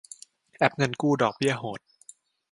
[0.55, 1.79] แอปเงินกู้ ดอกเบี้ยโหด